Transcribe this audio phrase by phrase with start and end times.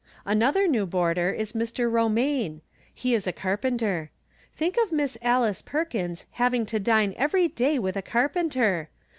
[0.25, 1.87] Another new boarder is Mr.
[1.87, 2.61] Romaine.
[2.91, 4.09] He is a carpenter.
[4.51, 8.89] Think of Miss Alice Perkins hav ing to dine every day with a carpenter